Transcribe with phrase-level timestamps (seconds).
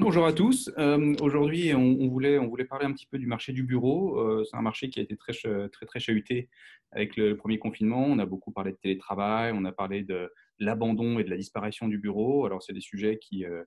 [0.00, 0.72] Bonjour à tous.
[0.76, 4.18] Euh, aujourd'hui, on, voulait, parler un petit peu du marché du bureau.
[4.18, 6.48] Euh, c'est un marché qui a été très, très, chahuté
[6.90, 8.04] avec le, premier confinement.
[8.04, 11.86] On a beaucoup parlé de télétravail, on a parlé de l'abandon et de la disparition
[11.86, 12.44] du bureau.
[12.44, 13.62] Alors, c'est des sujets qui, euh,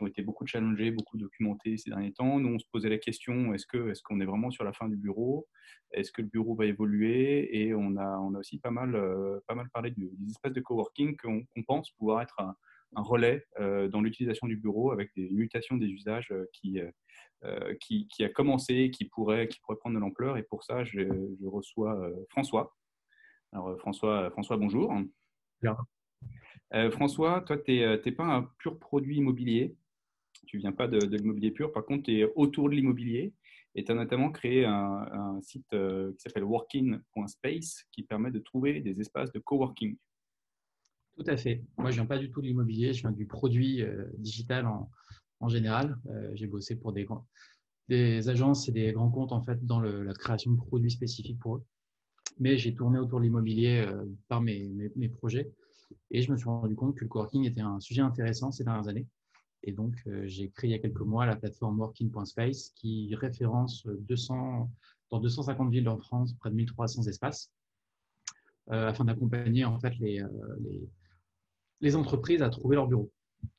[0.00, 2.40] ont été beaucoup challengés, beaucoup documentés ces derniers temps.
[2.40, 3.66] Nous, on se posait la question est-ce
[4.02, 5.46] qu'on est, vraiment sur la fin du bureau?
[5.92, 7.54] Est-ce que le bureau va évoluer?
[7.54, 8.98] Et on a, aussi pas mal,
[9.74, 12.40] parlé des espaces de coworking qu'on pense pouvoir être
[12.96, 16.46] un relais euh, dans l'utilisation du bureau avec des mutations des usages euh,
[17.44, 20.36] euh, qui, qui, a commencé, qui pourrait, qui pourrait prendre de l'ampleur.
[20.36, 21.00] Et pour ça, je,
[21.46, 22.74] reçois François.
[23.52, 24.92] Alors, François, François bonjour.
[26.92, 29.76] François, toi, tu n'es pas un pur produit immobilier.
[30.46, 31.72] Tu viens pas de, l'immobilier pur.
[31.72, 33.34] Par contre, tu es autour de l'immobilier.
[33.76, 38.80] Et tu as notamment créé un, un site qui s'appelle working.space qui permet de trouver
[38.80, 39.96] des espaces de coworking.
[41.16, 41.62] Tout à fait.
[41.78, 45.48] Moi, je viens pas du tout de l'immobilier, je viens du produit euh, digital en,
[45.48, 45.98] général.
[46.06, 50.52] Euh, j'ai bossé pour des, agences et des grands comptes en fait dans la création
[50.52, 51.64] de produits spécifiques pour eux.
[52.40, 55.52] Mais j'ai tourné autour de l'immobilier euh, par mes, projets
[56.10, 58.88] et je me suis rendu compte que le coworking était un sujet intéressant ces dernières
[58.88, 59.06] années.
[59.62, 64.70] Et donc, j'ai créé il y a quelques mois la plateforme working.space qui référence 200,
[65.10, 67.50] dans 250 villes en France près de 1300 espaces
[68.66, 70.22] afin d'accompagner en fait les
[71.84, 73.12] les entreprises à trouver leur bureau.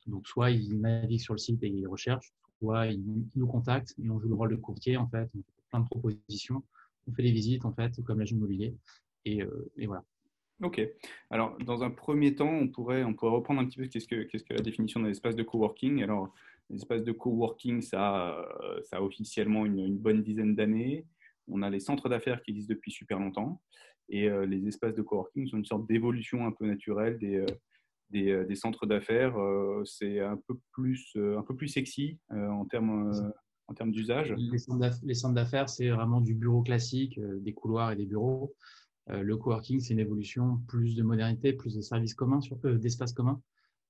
[0.07, 3.03] Donc, soit ils naviguent sur le site et ils recherchent, soit ils,
[3.35, 5.29] nous contactent et on joue le rôle de courtier, en fait.
[5.35, 6.63] On fait plein de propositions.
[7.07, 8.75] On fait des visites, en fait, comme l'agent immobilier.
[9.25, 10.03] Et, euh, et, voilà.
[10.63, 10.81] Ok.
[11.29, 14.23] Alors, dans un premier temps, on pourrait, on pourrait reprendre un petit peu qu'est-ce que,
[14.23, 16.01] qu'est-ce que la définition d'un espace de coworking.
[16.01, 16.33] Alors,
[16.69, 18.43] l'espace de coworking, ça,
[18.83, 21.05] ça a officiellement une, bonne dizaine d'années.
[21.47, 23.61] On a les centres d'affaires qui existent depuis super longtemps.
[24.09, 27.45] Et euh, les espaces de coworking sont une sorte d'évolution un peu naturelle des, euh,
[28.15, 32.65] euh, des, centres d'affaires, euh, c'est un peu plus, euh, un peu plus sexy en
[32.65, 33.31] termes
[33.67, 38.05] en termes d'usage Les centres d'affaires, c'est vraiment du bureau classique, des couloirs et des
[38.05, 38.53] bureaux.
[39.07, 43.41] le coworking, c'est une évolution, plus de modernité, plus de services communs, d'espaces communs,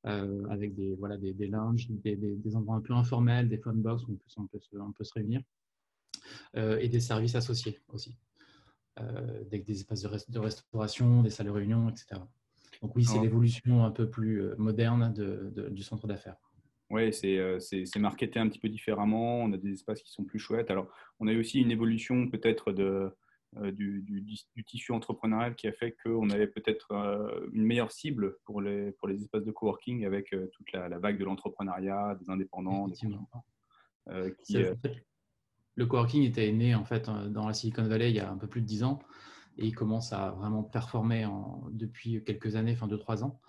[0.06, 4.60] avec des, voilà, des, des endroits un peu informels, des phone box où on peut,
[5.04, 5.42] se, réunir,
[6.56, 8.16] et des services associés aussi,
[9.52, 12.22] des espaces de, restauration, des salles de réunion, etc.
[12.82, 15.14] Donc oui, c'est l'évolution un peu plus euh, moderne
[15.72, 16.38] du centre d'affaires.
[16.92, 19.40] Oui, euh, c'est marketé un petit peu différemment.
[19.40, 20.70] On a des espaces qui sont plus chouettes.
[20.70, 20.88] Alors,
[21.20, 23.12] on a eu aussi une évolution peut-être de,
[23.58, 24.04] euh, du,
[24.66, 26.92] tissu entrepreneurial qui a fait qu'on avait peut-être
[27.54, 31.26] une meilleure cible pour les, pour les espaces de coworking avec toute la, vague de
[31.26, 32.88] l'entrepreneuriat, des indépendants.
[35.78, 38.48] le coworking était né en fait dans la Silicon Valley il y a un peu
[38.48, 39.00] plus de dix ans
[39.58, 41.28] et il commence à vraiment performer
[41.72, 43.40] depuis quelques années, enfin deux, trois ans,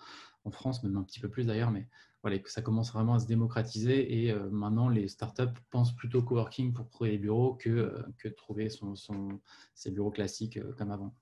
[0.45, 1.87] en France, même un petit peu plus d'ailleurs, mais
[2.23, 6.73] voilà, ça commence vraiment à se démocratiser et euh, maintenant les startups pensent plutôt coworking
[6.73, 9.39] pour trouver des bureaux que, euh, que trouver son, son,
[9.75, 11.13] ses bureaux classiques euh, comme avant.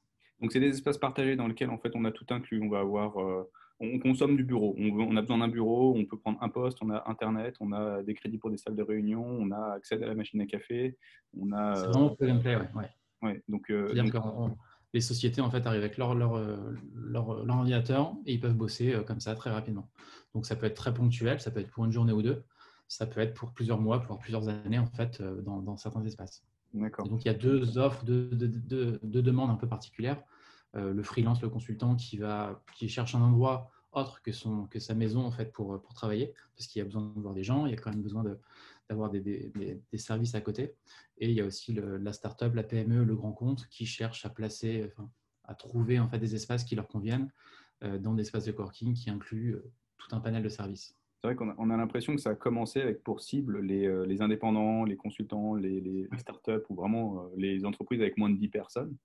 [0.41, 2.61] Donc c'est des espaces partagés dans lesquels en fait on a tout inclus.
[2.61, 3.15] On va avoir,
[3.79, 4.75] on consomme du bureau.
[4.77, 7.71] On, on a besoin d'un bureau, on peut prendre un poste, on a internet, on
[7.71, 10.45] a des crédits pour des salles de réunion, on a accès à la machine à
[10.45, 10.97] café,
[11.39, 11.75] on a.
[11.75, 12.89] C'est vraiment plug and play, ouais.
[13.21, 13.43] ouais.
[13.47, 14.13] donc, donc
[14.95, 16.41] les sociétés en fait arrivent avec leur, leur,
[16.95, 19.89] leur, ordinateur et ils peuvent bosser euh, comme ça très rapidement.
[20.33, 22.43] Donc ça peut être très ponctuel, ça peut être pour une journée ou deux,
[22.87, 26.03] ça peut être pour plusieurs mois, pour plusieurs années en fait euh, dans, dans certains
[26.05, 26.45] espaces.
[26.73, 30.21] Donc il y a deux offres, deux, deux, deux, demandes un peu particulières.
[30.75, 34.79] Euh, le freelance, le consultant qui, va, qui cherche un endroit autre que, son, que
[34.79, 37.43] sa maison en fait pour, pour travailler, parce qu'il y a besoin de voir des
[37.43, 38.23] gens, il y a quand même besoin
[38.89, 40.75] d'avoir des, des, services à côté.
[41.17, 44.25] Et il y a aussi le, la startup, la PME, le grand compte qui cherche
[44.25, 44.91] à placer,
[45.43, 47.31] à trouver en fait des espaces qui leur conviennent
[47.83, 50.95] euh, dans des espaces de coworking qui incluent euh, tout un panel de services.
[51.25, 53.87] C'est vrai qu'on a, on a l'impression que ça a commencé avec pour cible les,
[53.87, 58.37] euh, les indépendants, les consultants, les, les, startups ou vraiment les entreprises avec moins de
[58.37, 58.95] 10 personnes.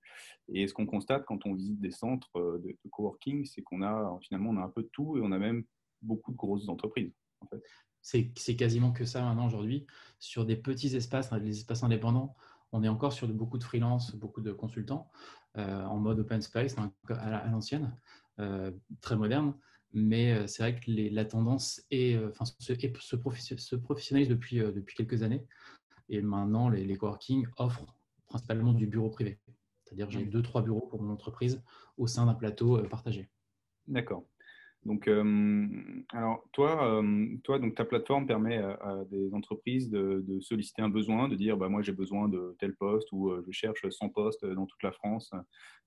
[0.53, 4.19] Et ce qu'on constate quand on visite des centres de, de coworking, c'est qu'on a
[4.21, 5.65] finalement on a un peu de tout et on a même
[6.03, 7.15] beaucoup de grosses entreprises.
[7.41, 7.63] En fait.
[8.03, 9.87] C'est quasiment que ça maintenant aujourd'hui.
[10.19, 12.37] Sur des petits espaces, les espaces indépendants,
[12.73, 15.11] on est encore sur de, beaucoup de freelance, beaucoup de consultants
[15.57, 16.77] euh, en mode open space
[17.09, 17.97] à l'ancienne,
[18.41, 19.55] euh, très moderne.
[19.93, 25.23] Mais euh, c'est vrai que la tendance est, enfin, se, se, professionnalise depuis, depuis quelques
[25.23, 25.45] années.
[26.09, 27.95] Et maintenant, les, les coworking offrent
[28.27, 29.39] principalement du bureau privé.
[29.85, 31.63] C'est-à-dire que j'ai deux, trois bureaux pour mon entreprise
[31.97, 33.29] au sein d'un plateau partagé.
[33.89, 34.25] D'accord.
[34.87, 35.69] Donc, euh,
[36.15, 41.29] alors toi, euh, toi, donc ta plateforme permet à, des entreprises de, solliciter un besoin,
[41.29, 44.47] de dire, bah, moi j'ai besoin de tel poste ou euh, je cherche 100 postes
[44.47, 45.33] dans toute la France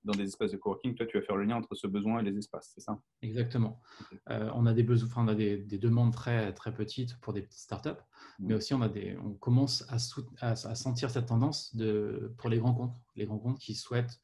[0.03, 0.93] dans des espaces de coworking.
[0.93, 2.99] Toi, tu vas faire le lien entre ce besoin et les espaces, c'est ça?
[3.23, 3.81] Exactement.
[4.27, 7.89] on a des besoins, on a des, demandes très très petites pour des petites startups,
[7.89, 8.47] mmh.
[8.47, 9.95] mais aussi on a des, on commence à,
[10.47, 14.19] à, sentir cette tendance de pour les grands comptes, les grands comptes qui souhaitent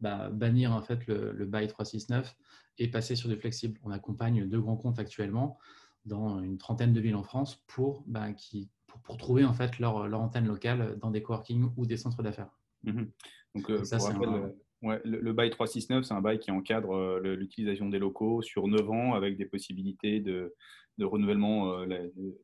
[0.00, 2.34] bah, bannir en fait le, le BY 369
[2.78, 3.78] et passer sur du flexible.
[3.82, 5.58] On accompagne deux grands comptes actuellement
[6.04, 8.70] dans une trentaine de villes en France pour, ben, qui,
[9.04, 12.50] pour, trouver en fait leur, leur, antenne locale dans des coworking ou des centres d'affaires.
[12.84, 13.10] Mhm.
[13.54, 14.48] Donc, euh, ça, euh,
[14.82, 18.68] ouais, le, le, bail 369, c'est un bail qui encadre euh, l'utilisation des locaux sur
[18.68, 20.54] 9 ans avec des possibilités de,
[20.98, 21.84] de renouvellement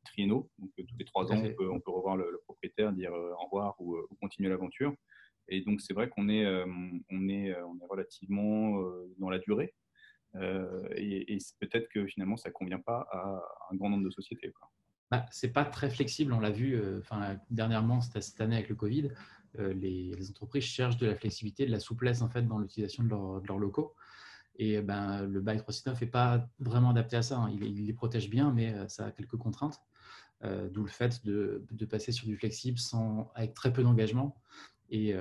[0.04, 0.50] triennaux.
[0.58, 3.76] Donc, tous les 3 ans, on peut, on peut, revoir le, propriétaire, dire au revoir
[3.78, 4.94] ou, ou continuer l'aventure.
[5.48, 6.46] Et donc, c'est vrai qu'on est,
[7.10, 8.82] on est, on est relativement
[9.18, 9.74] dans la durée.
[10.36, 14.52] Euh, et, peut-être que finalement, ça ne convient pas à un grand nombre de sociétés.
[15.10, 18.70] Bah, ce n'est pas très flexible, on l'a vu euh, enfin, dernièrement, cette année avec
[18.70, 19.10] le Covid,
[19.58, 23.46] euh, les, entreprises cherchent de la flexibilité, de la souplesse en fait, dans l'utilisation de,
[23.46, 23.94] leurs locaux.
[24.56, 27.38] Et ben, le BY 369 n'est pas vraiment adapté à ça.
[27.38, 27.50] Hein.
[27.50, 29.80] Il, les protège bien, mais ça a quelques contraintes.
[30.42, 34.42] D'où le fait de, de, passer sur du flexible sans, avec très peu d'engagement
[34.90, 35.14] et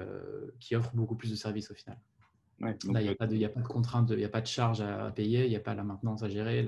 [0.60, 1.98] qui offre beaucoup plus de services au final.
[2.62, 5.46] Là, il n'y a, pas de contrainte, il n'y a pas de charge à payer,
[5.46, 6.66] il n'y a pas la maintenance à gérer,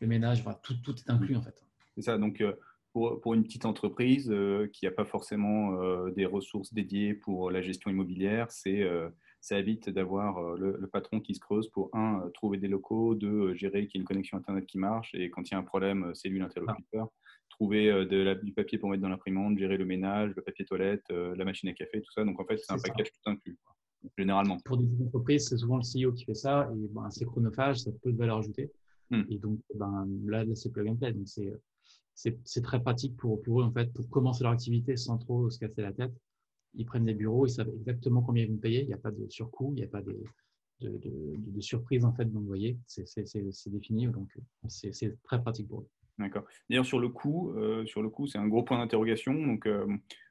[0.00, 1.64] le ménage, tout, tout, est inclus en fait.
[1.96, 2.52] C'est ça, donc euh,
[2.92, 7.50] pour, pour, une petite entreprise euh, qui n'a pas forcément euh, des ressources dédiées pour
[7.50, 8.88] la gestion immobilière, c'est
[9.40, 13.86] ça évite d'avoir le, patron qui se creuse pour, un, trouver des locaux, deux, gérer
[13.86, 16.10] qu'il y ait une connexion Internet qui marche, et quand il y a un problème,
[16.14, 17.08] c'est lui l'interlocuteur.
[17.48, 21.04] Trouver de la, du papier pour mettre dans l'imprimante, gérer le ménage, le papier toilette,
[21.10, 22.24] la machine à café, tout ça.
[22.24, 23.56] Donc en fait, c'est un package tout inclus
[24.16, 24.58] généralement.
[24.64, 27.90] Pour des entreprises, c'est souvent le CEO qui fait ça et ben, c'est chronophage, ça
[28.02, 28.70] peut de valeur ajoutée.
[29.10, 29.22] Hmm.
[29.30, 31.12] Et donc, ben, là, c'est plug and play.
[31.12, 31.26] Donc,
[32.14, 35.58] c'est très pratique pour, pour eux, en fait, pour commencer leur activité sans trop se
[35.58, 36.12] casser la tête.
[36.74, 38.82] Ils prennent des bureaux, ils savent exactement combien ils vont payer.
[38.82, 40.22] Il n'y a pas de surcoût, il n'y a pas de,
[40.80, 41.00] de,
[41.36, 42.78] de, surprise, en fait, dans le loyer.
[42.86, 44.06] C'est défini.
[44.08, 44.30] Donc,
[44.68, 45.88] c'est très pratique pour eux.
[46.18, 46.44] D'accord.
[46.68, 49.34] D'ailleurs, sur le coût, euh, sur le coût, c'est un gros point d'interrogation.
[49.34, 49.86] Donc, euh,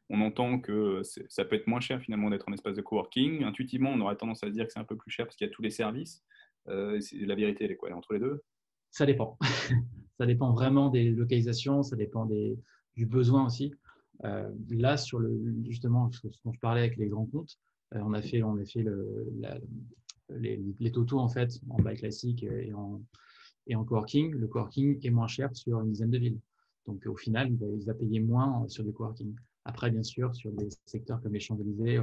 [0.09, 3.43] on entend que ça peut être moins cher finalement d'être en espace de coworking.
[3.43, 5.49] Intuitivement, on aurait tendance à dire que c'est un peu plus cher parce qu'il y
[5.49, 6.23] a tous les services.
[6.69, 7.91] Euh, la vérité, elle est quoi?
[7.93, 8.41] Entre les deux?
[8.91, 9.37] Ça dépend.
[10.17, 13.73] ça dépend vraiment des localisations, ça dépend du besoin aussi.
[14.23, 17.57] Euh, là, sur le, justement, ce dont je parlais avec les grands comptes,
[17.93, 19.27] euh, on a fait, on a fait le,
[20.29, 23.01] les, les, totaux en fait en bail classique et en,
[23.67, 24.31] et en coworking.
[24.31, 26.39] Le coworking est moins cher sur une dizaine de villes.
[26.87, 29.35] Donc, au final, il va payer moins sur du coworking.
[29.67, 31.99] Après, bien sûr, sur des secteurs comme les Champs-Élysées,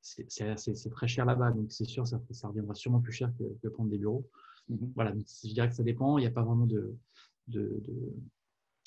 [0.00, 1.52] c'est très cher là-bas.
[1.52, 4.28] Donc, c'est sûr, ça, ça, reviendra sûrement plus cher que, prendre des bureaux.
[4.68, 4.92] Mhm.
[4.96, 6.18] Voilà, donc, je dirais que ça dépend.
[6.18, 6.96] Il n'y a pas vraiment de,
[7.46, 7.80] de,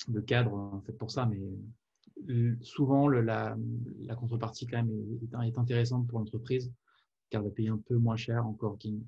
[0.08, 1.26] de, cadre en fait, pour ça.
[1.26, 1.40] Mais
[2.60, 3.56] souvent, le, la,
[4.02, 6.70] la, contrepartie, quand même, est, est intéressante pour l'entreprise
[7.30, 9.02] car elle va payer un peu moins cher en coworking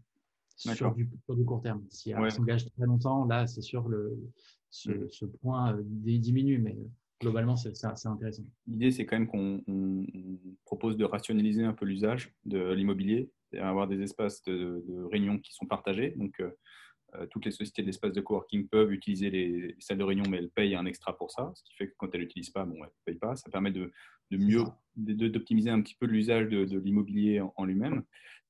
[0.57, 1.85] sur du, sur du court terme.
[1.91, 4.17] Si elle s'engage très longtemps, là, c'est sûr, le,
[4.71, 5.11] ce, mhm.
[5.11, 6.59] ce point euh, diminue.
[6.59, 6.79] Mais
[7.23, 8.19] globalement, c'est intéressant.
[8.67, 9.63] L'idée, c'est quand même qu'on
[10.67, 15.67] propose de rationaliser un peu l'usage de l'immobilier, avoir des espaces de, réunion qui sont
[15.67, 16.11] partagés.
[16.17, 16.51] Donc, euh,
[17.15, 20.51] euh, toutes les sociétés d'espaces de coworking peuvent utiliser les, salles de réunion, mais elles
[20.51, 22.83] payent un extra pour ça, ce qui fait que quand elles n'utilisent pas, bon, elles
[22.83, 23.37] ne payent pas.
[23.37, 23.93] Ça permet de,
[24.31, 24.65] mieux,
[24.97, 28.03] d'optimiser un petit peu l'usage de, l'immobilier en, lui-même.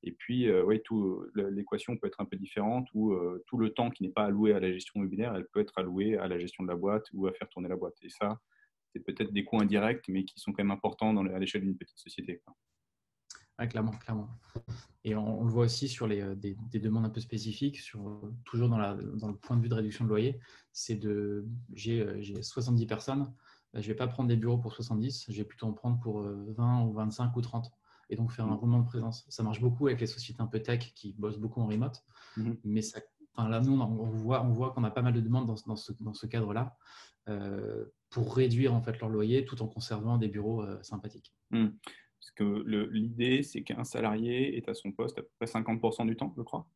[0.05, 3.15] Et puis, euh, tout l'équation peut être un peu différente où
[3.47, 6.17] tout le temps qui n'est pas alloué à la gestion immobilière, elle peut être allouée
[6.17, 7.97] à la gestion de la boîte ou à faire tourner la boîte.
[8.03, 8.41] Et ça,
[8.93, 11.77] c'est peut-être des coûts indirects, mais qui sont quand même importants dans, à l'échelle d'une
[11.77, 12.43] petite société.
[13.69, 14.29] clairement, clairement.
[15.05, 18.69] Et on, le voit aussi sur les, euh, des, demandes un peu spécifiques, sur, toujours
[18.69, 20.39] dans, la, dans, le point de vue de réduction de loyer.
[20.73, 22.05] C'est de, j'ai
[22.43, 23.33] 70 euh, personnes,
[23.73, 25.99] bah, je ne vais pas prendre des bureaux pour 70, je vais plutôt en prendre
[25.99, 27.73] pour 20 euh, ou 25 ou 30.
[28.11, 28.59] Et donc faire un mmh.
[28.59, 29.25] roulement de présence.
[29.31, 32.05] Ça marche beaucoup avec les sociétés un peu tech qui bossent beaucoup en remote.
[32.37, 32.53] Mmh.
[32.65, 33.01] Mais ça,
[33.37, 35.93] là, nous, on voit, on voit qu'on a pas mal de demandes dans, dans ce,
[36.01, 36.77] dans ce cadre-là
[38.13, 41.33] pour réduire en fait leur loyer tout en conservant des bureaux euh, sympathiques.
[41.51, 41.69] Hmm.
[42.21, 46.15] Parce que l'idée, c'est qu'un salarié est à son poste à peu près 50% du
[46.15, 46.69] temps, je crois.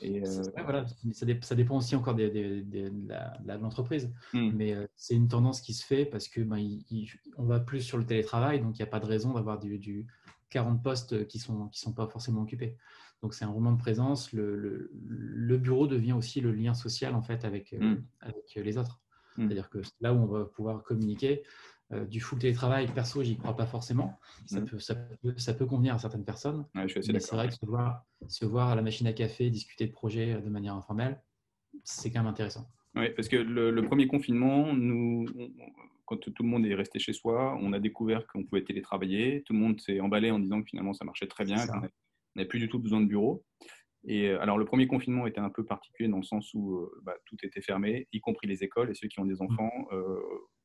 [0.00, 4.50] Et euh, voilà, ça, dépend aussi encore de l'entreprise, hmm.
[4.54, 6.78] mais euh, c'est une tendance qui se fait parce que ben,
[7.36, 10.06] on va plus sur le télétravail, donc il n'y a pas de raison d'avoir du,
[10.50, 12.76] 40 postes qui ne sont, qui sont pas forcément occupés.
[13.22, 14.32] Donc c'est un roman de présence.
[14.32, 17.96] Le, le, bureau devient aussi le lien social en fait avec, hmm.
[18.20, 19.00] avec les autres.
[19.36, 19.46] Mmh.
[19.46, 21.42] C'est-à-dire que là où on va pouvoir communiquer,
[22.06, 24.20] du full télétravail, perso, j'y crois pas forcément.
[24.44, 24.64] Ça, mmh.
[24.66, 26.66] peut, ça, peut, convenir à certaines personnes.
[26.86, 30.38] c'est vrai que se voir, se voir à la machine à café, discuter de projets
[30.38, 31.18] de manière informelle,
[31.84, 32.70] c'est quand même intéressant.
[32.94, 35.26] Oui, parce que le, premier confinement, nous,
[36.04, 39.42] quand tout le monde est resté chez soi, on a découvert qu'on pouvait télétravailler.
[39.44, 41.82] Tout le monde s'est emballé en disant que finalement ça marchait très bien, qu'on
[42.38, 43.44] n'avait plus du tout besoin de bureau.
[44.06, 46.90] Et euh, alors, le premier confinement était un peu particulier dans le sens où euh,
[47.02, 48.90] bah, tout était fermé, y compris les écoles.
[48.90, 50.20] Et ceux qui ont des enfants, euh,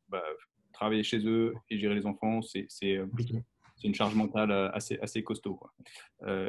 [0.10, 0.24] bah,
[0.72, 2.68] travailler chez eux et gérer les enfants, c'est
[3.84, 5.56] une charge mentale assez, assez costaud.
[5.56, 5.74] Quoi.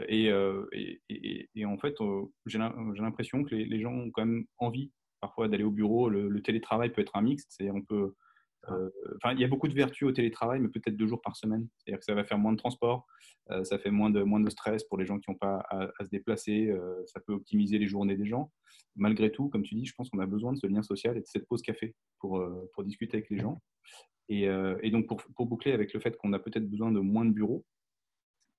[0.08, 0.30] Et,
[0.72, 1.96] et, et, en fait,
[2.46, 6.08] j'ai l'impression que les, gens ont quand même envie parfois d'aller au bureau.
[6.08, 8.16] Le, le, télétravail peut être un mix, c'est-à-dire on peut euh,
[9.16, 11.68] enfin, il y a beaucoup de vertus au télétravail, mais peut-être deux jours par semaine.
[11.78, 13.06] C'est-à-dire que ça va faire moins de transport,
[13.50, 16.04] euh, ça fait moins de, moins de stress pour les gens qui n'ont pas à,
[16.04, 18.50] se déplacer, euh, ça peut optimiser les journées des gens.
[18.96, 21.20] Malgré tout, comme tu dis, je pense qu'on a besoin de ce lien social et
[21.20, 22.42] de cette pause café pour,
[22.72, 23.60] pour discuter avec les gens.
[24.28, 24.48] Et,
[24.90, 27.64] donc, pour, pour, boucler avec le fait qu'on a peut-être besoin de moins de bureaux,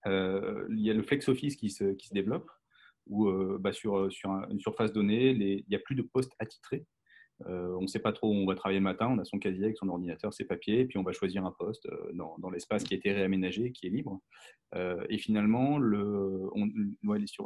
[0.05, 2.51] il y a le flex office qui se, qui se développe,
[3.07, 6.85] où bah, sur, sur une surface donnée, il n'y a plus de postes attitrés.
[7.47, 9.39] Euh, on ne sait pas trop où on va travailler le matin, on a son
[9.39, 12.49] casier avec son ordinateur, ses papiers, et puis on va choisir un poste euh, dans,
[12.49, 14.21] l'espace qui a été réaménagé, qui est libre.
[14.75, 16.49] Euh, et finalement, le,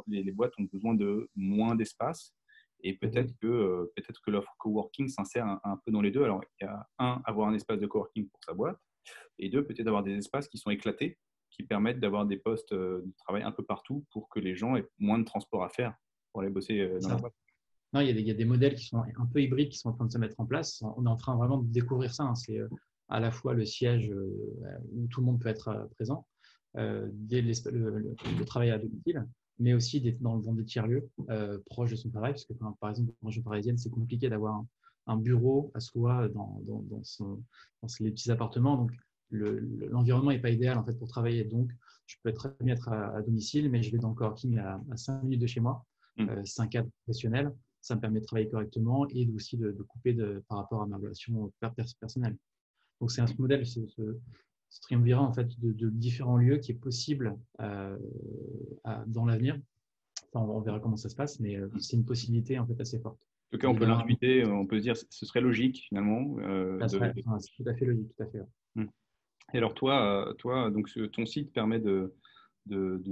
[0.06, 2.34] les, boîtes ont besoin de moins d'espace,
[2.82, 6.22] et peut-être que, peut que l'offre coworking s'insère un, peu dans les deux.
[6.22, 8.78] Alors, il y a un, avoir un espace de coworking pour sa boîte,
[9.38, 11.18] et deux, peut-être avoir des espaces qui sont éclatés,
[11.50, 14.86] qui permettent d'avoir des postes de travail un peu partout pour que les gens aient
[15.00, 15.94] moins de transport à faire
[16.30, 17.34] pour aller bosser dans la boîte.
[17.92, 20.06] Non, il y, a des, modèles qui sont un peu hybrides qui sont en train
[20.06, 20.82] de se mettre en place.
[20.96, 22.22] On est en train vraiment de découvrir ça.
[22.22, 22.36] Hein.
[22.36, 22.68] C'est euh,
[23.08, 26.24] à la fois le siège euh, où tout le monde peut être euh, présent,
[26.74, 29.26] le, travail à domicile,
[29.58, 31.10] mais aussi dans, dans des tiers-lieux
[31.66, 32.32] proches de son travail.
[32.32, 34.64] Parce que, par exemple, en région parisienne, c'est compliqué d'avoir
[35.08, 37.02] un, bureau à soi dans, dans,
[37.98, 38.76] les petits appartements.
[38.76, 38.92] Donc,
[39.32, 41.42] l'environnement n'est pas idéal en fait pour travailler.
[41.42, 41.72] Donc,
[42.06, 44.96] je peux très bien être à, domicile, mais je vais dans le coworking à, à
[44.96, 45.84] 5 minutes de chez moi.
[46.16, 46.44] Mmh.
[46.44, 50.42] c'est un cadre professionnel ça me permet de travailler correctement et aussi de, couper de,
[50.48, 51.52] par rapport à ma relation
[52.00, 52.36] personnelle.
[53.00, 54.02] Donc c'est un modèle, ce, ce,
[54.82, 57.96] triumvirat en fait de, différents lieux qui est possible euh,
[59.06, 59.58] dans l'avenir.
[60.32, 63.00] Enfin, on verra comment ça se passe, mais euh, c'est une possibilité en fait assez
[63.00, 63.18] forte.
[63.18, 66.36] En tout cas, on peut l'intuiter, on peut se dire ce serait logique finalement.
[66.38, 68.40] Euh, c'est tout à fait logique, tout à fait.
[68.76, 68.88] Hum.
[69.52, 72.14] Et alors toi, toi donc ton site permet de,
[72.70, 73.02] de,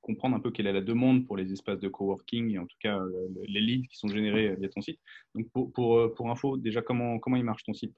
[0.00, 2.76] comprendre un peu quelle est la demande pour les espaces de coworking et en tout
[2.80, 4.98] cas euh, les leads qui sont générés via ton site.
[5.34, 7.94] Donc pour, pour, euh, pour info, déjà comment, comment il marche ton site?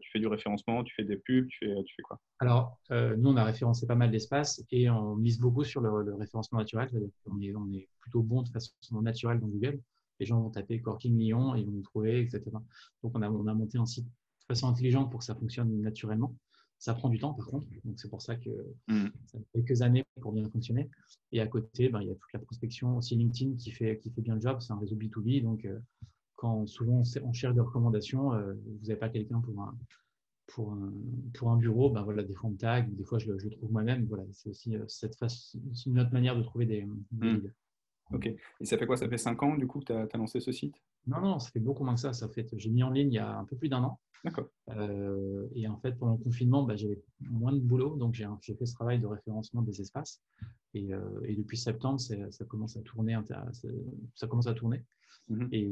[0.00, 2.20] Tu fais du référencement, tu fais des pubs, tu fais, quoi?
[2.38, 6.14] Alors euh, nous on a référencé pas mal d'espaces et on mise beaucoup sur le,
[6.14, 6.90] référencement naturel.
[7.26, 9.80] On est, on est plutôt bon de façon naturelle dans Google.
[10.18, 12.42] Les gens vont taper Coworking Lyon, ils vont nous trouver, etc.
[13.02, 15.80] Donc on a, on a monté un site de façon intelligente pour que ça fonctionne
[15.80, 16.34] naturellement.
[16.78, 17.66] Ça prend du temps, par contre.
[17.84, 18.50] Donc, c'est pour ça que
[18.88, 19.08] mm.
[19.26, 20.90] ça fait quelques années pour bien fonctionner.
[21.32, 24.10] Et à côté, ben, il y a toute la prospection aussi LinkedIn qui fait, qui
[24.10, 24.58] fait bien le job.
[24.60, 25.42] C'est un réseau B2B.
[25.42, 25.78] Donc, euh,
[26.36, 29.76] quand souvent on cherche des recommandations, euh, vous n'avez pas quelqu'un pour un,
[30.46, 30.92] pour un,
[31.34, 33.48] pour un bureau, ben voilà, des fois on me tag, des fois je le, je
[33.48, 34.04] trouve moi-même.
[34.06, 35.16] Voilà, c'est aussi euh, cette
[35.86, 37.52] une autre manière de trouver des, des mm.
[38.12, 38.26] Ok.
[38.60, 38.96] Et ça fait quoi?
[38.96, 40.76] Ça fait 5 ans du coup que tu as, lancé ce site?
[41.06, 42.12] Non, non, ça fait beaucoup moins que ça.
[42.12, 44.00] ça fait, j'ai mis en ligne il y a un peu plus d'un an.
[44.24, 44.48] D'accord.
[44.70, 48.66] Euh, et en fait, pendant le confinement, bah, j'avais moins de boulot, donc j'ai, fait
[48.66, 50.20] ce travail de référencement des espaces.
[50.74, 53.16] Et, euh, et depuis septembre, ça commence à tourner.
[54.14, 54.84] Ça, commence à tourner.
[55.28, 55.48] Mhm.
[55.52, 55.70] Et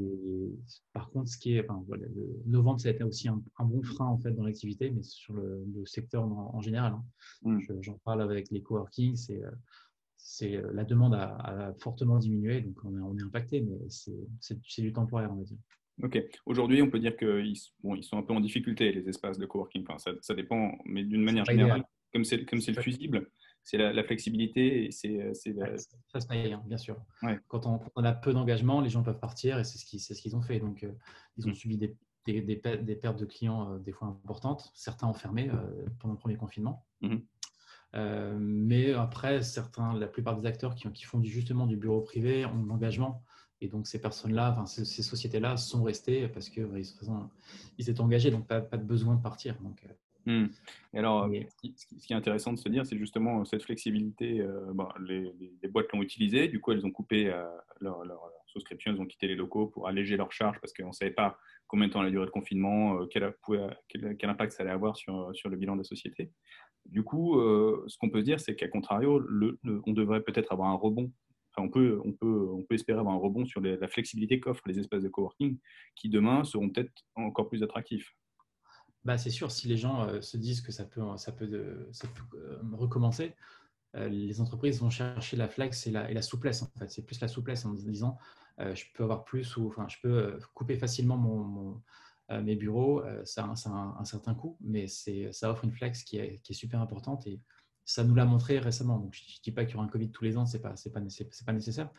[0.92, 3.82] par contre, ce qui est, enfin, voilà, le novembre, ça a été aussi un, bon
[3.82, 6.92] frein en fait dans l'activité, mais sur le, secteur en, général.
[6.92, 7.04] Hein.
[7.42, 7.82] Mhm.
[7.82, 9.50] j'en parle avec les coworking, c'est euh,
[10.24, 14.82] c'est euh, la demande a, fortement diminué, donc on est, on est impacté, mais c'est
[14.82, 15.58] du temporaire, on va dire.
[16.02, 16.18] Ok.
[16.46, 19.46] Aujourd'hui, on peut dire qu'ils bon, ils sont un peu en difficulté, les espaces de
[19.46, 19.84] coworking.
[19.86, 23.30] Enfin, ça, ça dépend, mais d'une manière générale, comme c'est le fusible,
[23.62, 25.20] c'est la, flexibilité et c'est.
[25.20, 25.76] Euh,
[26.08, 26.96] ça se paye, hein, bien sûr.
[27.46, 30.34] Quand, on, on, a peu d'engagement, les gens peuvent partir et c'est ce qu'ils ce
[30.34, 30.58] ont fait.
[30.58, 30.92] Donc, euh,
[31.36, 31.54] ils ont mm.
[31.54, 34.72] subi des, des, des, pertes de clients des fois importantes.
[34.74, 35.50] Certains ont fermé
[36.00, 36.86] pendant le premier confinement.
[37.02, 37.20] Mm-hmm.
[37.94, 42.00] Euh, mais après, certains, la plupart des acteurs qui, qui font du, justement du bureau
[42.00, 43.22] privé ont de l'engagement.
[43.60, 46.68] Et donc, ces personnes-là, enfin, ces, sociétés-là sont restées parce qu'ils
[47.78, 49.56] ils étaient engagés, donc pas, pas, de besoin de partir.
[49.62, 49.92] Donc, euh,
[50.26, 50.46] Hmm.
[50.94, 51.28] Et alors,
[51.76, 54.40] ce qui est intéressant de se dire, c'est justement cette flexibilité.
[54.40, 54.72] Euh,
[55.06, 57.44] les, boîtes l'ont utilisée, du coup, elles ont coupé euh,
[57.80, 58.02] leur,
[58.46, 61.36] souscription, elles ont quitté les locaux pour alléger leurs charges parce qu'on ne savait pas
[61.66, 63.34] combien de temps la durée de confinement, euh, quel,
[63.88, 66.30] quel, impact ça allait avoir sur, sur le bilan de la société.
[66.86, 67.40] Du coup,
[67.86, 69.22] ce qu'on peut se dire, c'est qu'à contrario,
[69.86, 71.10] on devrait peut-être avoir un rebond.
[71.56, 74.66] Enfin, on, peut, on, peut, on peut espérer avoir un rebond sur la flexibilité qu'offrent
[74.66, 75.58] les espaces de coworking
[75.94, 78.14] qui demain seront peut-être encore plus attractifs.
[79.04, 82.58] bah, C'est sûr, si les gens se disent que ça peut, ça peut, ça peut
[82.72, 83.34] recommencer,
[83.94, 86.62] les entreprises vont chercher la flex et la, et la souplesse.
[86.62, 86.90] En fait.
[86.90, 88.18] C'est plus la souplesse en disant
[88.58, 91.80] je peux avoir plus ou enfin, je peux couper facilement mon,
[92.30, 93.02] mes bureaux.
[93.24, 96.56] ça, a un, un, certain coût, mais ça offre une flex qui est, qui est
[96.56, 97.40] super importante et
[97.84, 98.98] ça nous l'a montré récemment.
[98.98, 100.62] Donc, je ne dis pas qu'il y aura un Covid tous les ans, ce n'est
[100.62, 101.00] pas, pas,
[101.44, 101.90] pas, nécessaire.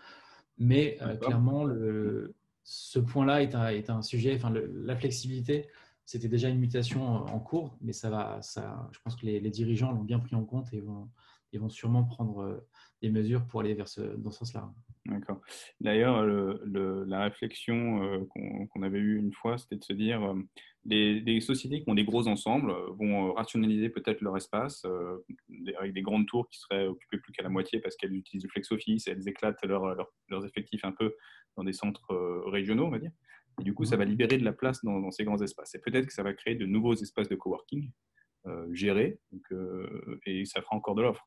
[0.57, 5.67] Mais clairement, le, ce point-là est un, est un, sujet, enfin, la flexibilité,
[6.03, 9.91] c'était déjà une mutation en cours, mais ça va, ça, je pense que les, dirigeants
[9.91, 11.09] l'ont bien pris en compte et vont,
[11.51, 12.67] ils vont sûrement prendre euh,
[13.01, 14.73] des mesures pour aller vers ce, dans ce sens-là.
[15.05, 15.39] D'accord.
[15.81, 18.25] D'ailleurs, la réflexion euh,
[18.73, 20.33] qu'on avait eue une fois, c'était de se dire euh,
[20.83, 24.83] les, sociétés qui ont des gros ensembles vont rationaliser peut-être leur espace
[25.77, 28.49] avec des grandes tours qui seraient occupées plus qu'à la moitié parce qu'elles utilisent le
[28.49, 31.15] flex office elles éclatent leurs effectifs un peu
[31.55, 32.15] dans des centres
[32.47, 33.11] régionaux, on va dire.
[33.59, 35.75] Et du coup, ça va libérer de la place dans, ces grands espaces.
[35.75, 37.89] Et peut-être que ça va créer de nouveaux espaces de coworking
[38.47, 39.19] euh, gérés,
[39.51, 41.25] euh, et ça fera encore de l'offre.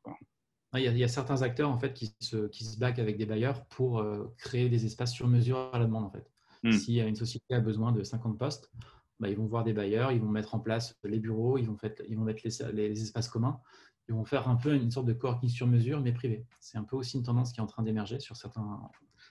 [0.75, 3.65] Il y, a, certains acteurs en fait qui se, qui se backent avec des bailleurs
[3.65, 6.05] pour euh, créer des espaces sur mesure à la demande.
[6.05, 6.29] En fait.
[6.63, 6.71] Hmm.
[6.71, 8.71] Si une société a besoin de 50 postes,
[9.19, 11.75] bah, ils vont voir des bailleurs, ils vont mettre en place les bureaux, ils vont,
[11.75, 13.59] fait, ils vont mettre les, les, espaces communs,
[14.07, 16.45] ils vont faire un peu une sorte de coworking sur mesure, mais privé.
[16.59, 18.79] C'est un peu aussi une tendance qui est en train d'émerger sur certains,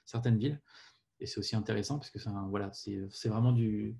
[0.04, 0.60] certaines villes
[1.20, 2.18] et c'est aussi intéressant parce que
[2.48, 3.96] voilà, c'est vraiment du,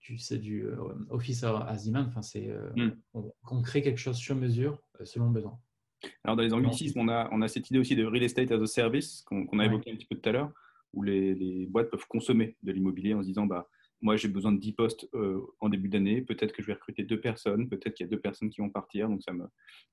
[0.00, 0.76] du, du euh,
[1.10, 2.06] office as demand.
[2.08, 2.92] Enfin, c'est euh, hmm.
[3.50, 5.58] on, crée quelque chose sur mesure euh, selon le besoin.
[6.24, 8.60] Alors dans les anglicismes, on a, on a cette idée aussi de real estate as
[8.60, 10.52] a service qu'on a évoqué un petit peu tout à l'heure,
[10.92, 13.68] où les, les, boîtes peuvent consommer de l'immobilier en se disant bah
[14.02, 17.04] moi j'ai besoin de 10 postes euh, en début d'année, peut-être que je vais recruter
[17.04, 19.44] deux personnes, peut-être qu'il y a deux personnes qui vont partir, donc ça me,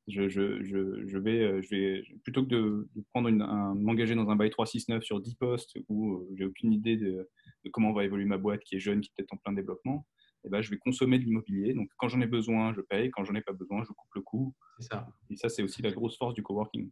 [0.07, 4.36] je, je, je, vais, euh, je vais, plutôt que de, prendre un, m'engager dans un
[4.36, 7.29] bail 369 sur 10 postes où euh, j'ai aucune idée de,
[7.71, 10.05] comment va évoluer ma boîte qui est jeune, qui est peut-être en plein développement,
[10.46, 11.74] eh ben, je vais consommer de l'immobilier.
[11.74, 14.22] Donc quand j'en ai besoin, je paye, quand j'en ai pas besoin, je coupe le
[14.22, 14.55] coût.
[14.79, 15.08] C'est ça.
[15.29, 16.89] Et ça, c'est aussi la grosse force du coworking.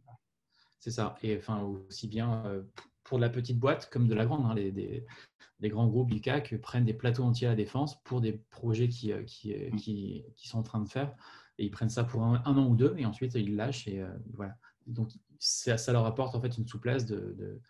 [0.78, 1.16] C'est ça.
[1.22, 2.62] Et enfin, aussi bien
[3.08, 4.44] pour de la petite boîte comme de la grande.
[4.44, 8.20] Hein, les, des, grands groupes du CAC prennent des plateaux entiers à la défense pour
[8.20, 9.76] des projets qui, euh, euh, mm.
[9.76, 11.14] qui, qui, sont en train de faire.
[11.58, 13.88] Et ils prennent ça pour un, an ou deux et ensuite ils lâchent.
[13.88, 14.54] Et euh, voilà.
[14.86, 17.60] Donc ça, ça, leur apporte en fait une souplesse de,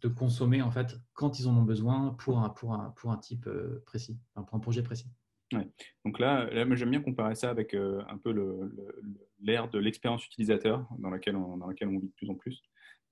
[0.00, 3.18] de, consommer en fait quand ils en ont besoin pour un, pour un, pour un
[3.18, 3.48] type
[3.84, 5.10] précis, pour un projet précis.
[6.04, 8.32] Donc là, là j'aime bien comparer ça avec un peu
[9.40, 12.62] l'ère de l'expérience utilisateur dans laquelle, on, dans laquelle on vit de plus en plus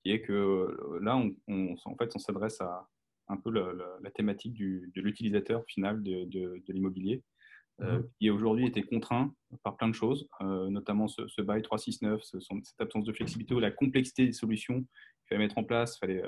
[0.03, 2.87] qui est que euh, là, on, en fait, on s'adresse à
[3.29, 7.23] un peu la, thématique du, de l'utilisateur final de, de, l'immobilier,
[7.81, 8.09] euh, mhm.
[8.17, 12.39] qui aujourd'hui était contraint par plein de choses, euh, notamment ce, ce bail 369, ce,
[12.39, 15.99] cette absence de flexibilité ou la complexité des solutions qu'il fallait mettre en place.
[15.99, 16.23] Fallait,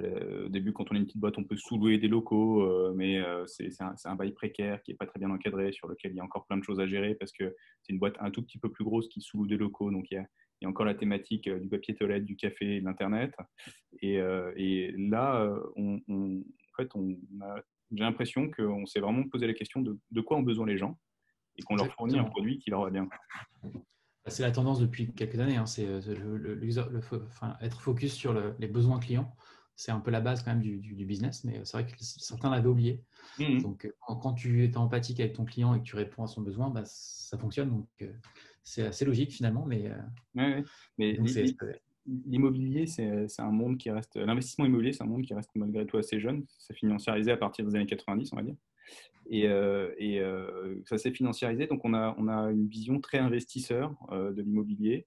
[0.00, 3.68] au début, quand on est une petite boîte, on peut sous-louer des locaux, mais c'est
[3.80, 6.24] un, un, bail précaire qui n'est pas très bien encadré, sur lequel il y a
[6.24, 8.70] encore plein de choses à gérer parce que c'est une boîte un tout petit peu
[8.70, 9.90] plus grosse qui sous-loue des locaux.
[9.90, 10.26] Donc il y a,
[10.62, 13.34] il y a encore la thématique euh, du papier toilette, du café, de l'Internet.
[14.00, 14.52] Et, euh,
[14.96, 16.88] là, euh, on, en fait,
[17.90, 20.98] j'ai l'impression qu'on s'est vraiment posé la question de, de quoi ont besoin les gens
[21.56, 23.08] et qu'on leur fournit un produit qui leur va bien.
[23.64, 25.56] Bah, c'est la tendance depuis quelques années.
[25.56, 25.66] Hein.
[25.66, 26.60] C'est le,
[27.26, 29.34] enfin, être focus sur les besoins clients.
[29.76, 32.68] C'est un peu la base quand même du, business, mais c'est vrai que certains l'avaient
[32.68, 33.02] oublié.
[33.38, 36.42] Mmh donc, quand, tu es empathique avec ton client et que tu réponds à son
[36.42, 37.70] besoin, bah, ça fonctionne.
[37.70, 37.88] Donc,
[38.62, 39.90] c'est assez logique finalement, mais.
[39.90, 40.62] Euh,
[40.98, 41.18] mais
[42.26, 44.16] l'immobilier, c'est un monde qui reste.
[44.16, 46.44] L'investissement immobilier, c'est un monde qui reste malgré tout assez jeune.
[46.58, 48.56] Ça financiarisé à partir des années 90, on va dire.
[49.30, 51.66] Et, euh, et euh, ça s'est financiarisé.
[51.66, 55.06] Donc, on a, on a une vision très investisseur de l'immobilier.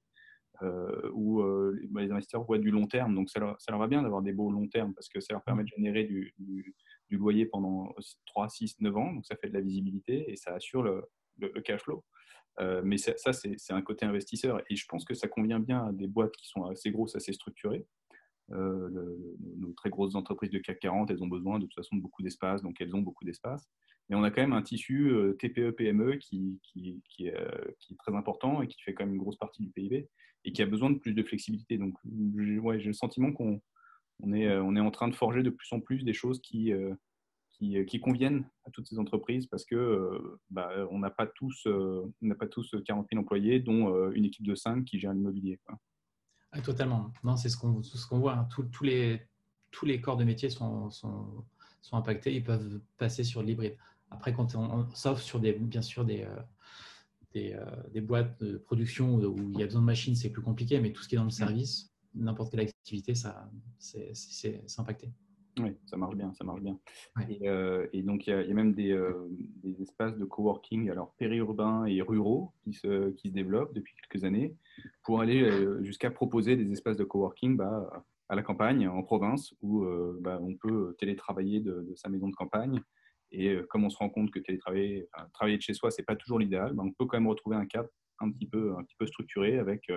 [1.14, 1.42] Où
[1.90, 3.16] bah, les investisseurs voient du long terme.
[3.16, 5.64] Donc, ça leur, va bien d'avoir des beaux long terme parce que ça leur permet
[5.64, 6.34] de générer du,
[7.12, 7.94] loyer pendant
[8.28, 9.14] 3, 6, 9 ans.
[9.14, 12.04] Donc, ça fait de la visibilité et ça assure le, cash flow.
[12.60, 14.62] Euh, mais ça, c'est un côté investisseur.
[14.70, 17.34] Et je pense que ça convient bien à des boîtes qui sont assez grosses, assez
[17.34, 17.86] structurées.
[18.52, 19.18] Euh,
[19.58, 22.22] nos très grosses entreprises de CAC 40, elles ont besoin de toute façon de beaucoup
[22.22, 23.68] d'espace, donc elles ont beaucoup d'espace.
[24.10, 28.62] Mais on a quand même un tissu euh, TPE-PME qui, qui, qui, est très important
[28.62, 30.08] et qui fait quand même une grosse partie du PIB
[30.46, 31.78] et qui a besoin de plus de flexibilité.
[31.78, 31.96] Donc,
[32.38, 33.62] j'ai le sentiment qu'on
[34.22, 36.96] on est, en train de forger de plus en plus des choses qui, euh,
[38.02, 42.06] conviennent à toutes ces entreprises parce que euh, bah, n'a pas tous euh,
[42.40, 45.60] pas tous 40 000 employés, dont une équipe de 5 qui gère l'immobilier.
[46.52, 47.12] Ah, totalement.
[47.38, 48.38] C'est ce qu'on voit.
[48.38, 48.48] Hein.
[48.72, 51.44] Tous, les, corps de métier sont, sont
[51.94, 52.34] impactés.
[52.34, 53.78] Ils peuvent passer sur l'hybride.
[54.12, 56.26] Après, quand on, sauf sur des, bien sûr des,
[57.34, 57.58] des,
[57.92, 60.80] des, boîtes de production où il y a besoin de machines, c'est plus compliqué.
[60.80, 65.12] Mais tout ce qui est dans le service, n'importe quelle activité, ça c'est impacté.
[65.58, 66.78] Oui, ça marche bien, ça marche bien.
[67.30, 68.98] Et, donc, il y, a même des,
[69.64, 74.26] des, espaces de coworking, alors périurbains et ruraux, qui se, qui se développent depuis quelques
[74.26, 74.56] années,
[75.04, 75.50] pour aller
[75.82, 79.86] jusqu'à proposer des espaces de coworking bah, à la campagne, en province, où
[80.20, 82.82] bah, on peut télétravailler de, sa maison de campagne.
[83.32, 86.40] Et comme on se rend compte que télétravailler, travailler de chez soi, c'est pas toujours
[86.40, 89.08] l'idéal, bah, on peut quand même retrouver un cadre un petit peu, un petit peu
[89.08, 89.92] structuré avec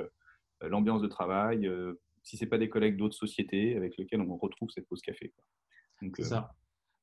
[0.61, 1.71] l'ambiance de travail,
[2.23, 5.33] si ce n'est pas des collègues d'autres sociétés avec lesquels on retrouve cette pause café.
[6.01, 6.55] C'est euh, ça.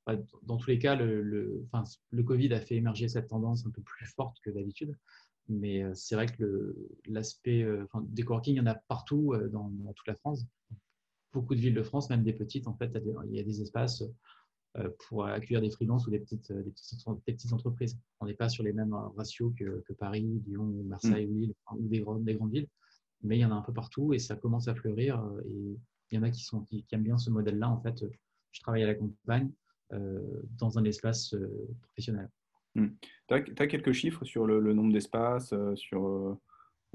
[0.06, 1.66] Bah, dans tous les cas, le, le,
[2.12, 4.96] le, Covid a fait émerger cette tendance un peu plus forte que d'habitude.
[5.48, 6.76] Mais euh, c'est vrai que
[7.08, 10.46] l'aspect euh, des coworking, il y en a partout dans, toute la France.
[11.34, 12.92] Beaucoup de villes de France, même des petites, en fait,
[13.26, 14.04] il y a des espaces
[15.08, 16.72] pour accueillir des freelances ou des petites, des
[17.34, 17.98] petites, entreprises.
[18.20, 21.34] On n'est pas sur les mêmes ratios que, Paris, Lyon, Marseille, mmh.
[21.34, 22.68] Lille ou des, des grandes villes
[23.26, 25.22] mais il y en a un peu partout et ça commence à fleurir.
[25.22, 25.78] Euh, et
[26.12, 27.70] il y en a qui, sont, qui, aiment bien ce modèle-là.
[27.70, 28.06] En fait,
[28.52, 29.52] je travaille à la campagne
[29.94, 32.30] euh, dans un espace euh, professionnel.
[32.76, 32.90] Hmm.
[33.28, 36.38] Tu as, quelques chiffres sur le, nombre d'espaces, sur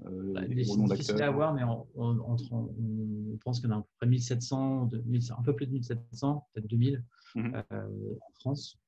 [0.05, 3.83] bah, les gros difficile à avoir, mais on, on, pense qu'il y en a à
[3.83, 4.91] peu près 1700,
[5.37, 7.05] un peu plus de 1700, peut-être 2000
[7.37, 8.79] mmh en France.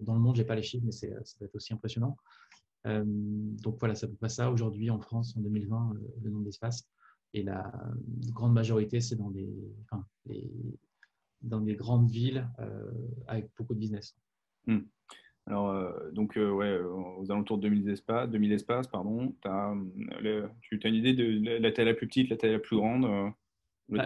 [0.00, 2.16] dans le monde, je n'ai pas les chiffres, mais ça va être aussi impressionnant.
[2.86, 4.50] Euh, donc voilà, ça peut pas ça.
[4.50, 6.88] Aujourd'hui, en France, en 2020, euh, le nombre d'espaces.
[7.34, 7.72] Et la
[8.32, 9.50] grande majorité, c'est dans des,
[11.42, 12.90] dans des grandes villes euh,
[13.26, 14.16] avec beaucoup de business.
[14.66, 14.80] Hmm.
[15.46, 19.74] Alors, donc, ouais, aux alentours de 2000 espaces, 2000 espaces pardon, as,
[20.60, 23.32] tu as une idée de la taille la plus petite, la taille la plus grande
[23.88, 24.02] bah,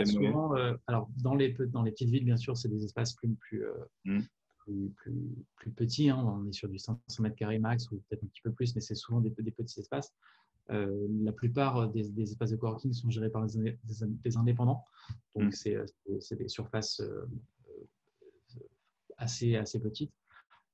[0.86, 3.64] alors, dans les, dans les petites villes, bien sûr, c'est des espaces plus, plus,
[4.04, 4.20] hmm
[4.60, 4.92] plus,
[5.56, 6.10] plus, petit.
[6.10, 6.22] Hein.
[6.26, 8.80] On est sur du 500 mètres carrés max ou peut-être un petit peu plus, mais
[8.80, 10.14] c'est souvent des, petits espaces.
[10.70, 14.84] Euh, la plupart des, espaces de coworking sont gérés par des, indépendants.
[15.34, 16.20] Donc, mm.
[16.20, 17.26] c'est des surfaces euh,
[19.16, 20.12] assez, assez petites.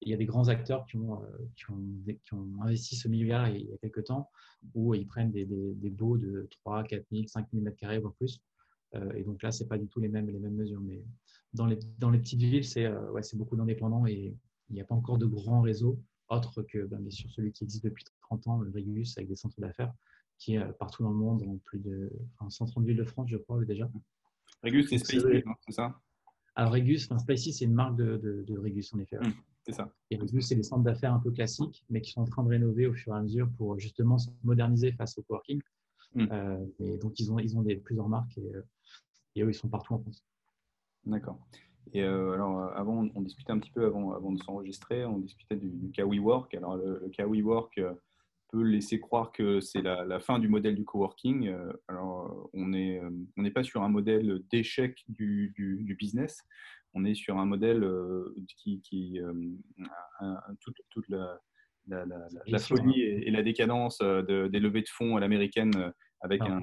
[0.03, 1.81] Il y a des grands acteurs qui ont, euh, qui ont,
[2.25, 4.31] qui ont investi ce milieu-là il y a quelques temps,
[4.75, 8.15] où ils prennent des, des, baux de 3, 4 000, 5 000 mètres carrés, voire
[8.15, 8.41] plus.
[9.15, 10.81] et donc là, ce n'est pas du tout les mêmes, les mêmes mesures.
[10.81, 11.03] Mais
[11.57, 14.35] dans les, dans les petites villes, c'est euh, ouais, beaucoup d'indépendants et
[14.69, 17.65] il n'y a pas encore de grands réseaux autres que ben, bien sûr celui qui
[17.65, 19.93] existe depuis 30 ans, le Régus, avec des centres d'affaires,
[20.39, 23.29] qui est euh, partout dans le monde, dans plus de enfin, 130 villes de France,
[23.31, 23.89] je crois, déjà.
[24.63, 26.01] Régus, c'est Spacy, c'est ça?
[26.55, 29.19] Alors Régus, enfin, c'est une marque de, de, Régus, en effet.
[29.19, 29.33] Mmh,
[29.67, 29.93] c'est ça.
[30.11, 32.49] Et Régus, c'est des centres d'affaires un peu classiques, mais qui sont en train de
[32.49, 35.61] rénover au fur et à mesure pour justement se moderniser face au coworking.
[36.15, 36.27] Mmh.
[36.31, 38.53] Euh, et donc, ils ont, ils ont des, plusieurs marques et,
[39.35, 40.25] et eux, ils sont partout en France.
[41.05, 41.39] D'accord.
[41.93, 45.19] Et euh, alors, euh, avant, on discutait un petit peu avant, avant de s'enregistrer, on
[45.19, 46.53] discutait du, du, cas WeWork.
[46.55, 47.93] Alors, le, cas WeWork euh,
[48.49, 51.53] peut laisser croire que c'est la, fin du modèle du coworking.
[51.89, 53.01] Alors, on n'est
[53.37, 56.45] on pas sur un modèle d'échec du, du, business.
[56.99, 57.87] On est sur un modèle
[58.57, 59.21] qui, qui
[60.21, 61.39] a toute, toute la,
[61.87, 62.05] la,
[62.47, 66.63] la, folie et, la décadence des levées de fonds à l'américaine avec un,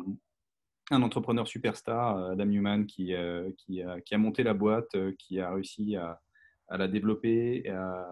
[0.91, 4.95] un entrepreneur superstar, euh, Adam Newman, qui, euh, qui, a, qui, a, monté la boîte,
[4.95, 6.19] euh, qui a réussi à,
[6.67, 8.05] à la développer et à,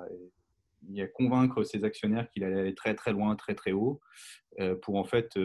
[0.98, 4.00] à, convaincre ses actionnaires qu'il allait aller très très loin, très très haut,
[4.82, 5.40] pour en fait